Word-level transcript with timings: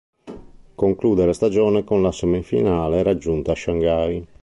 Conclude 0.73 1.27
la 1.27 1.31
stagione 1.31 1.83
con 1.83 2.01
la 2.01 2.11
semifinale 2.11 3.03
raggiunta 3.03 3.51
a 3.51 3.55
Shanghai. 3.55 4.27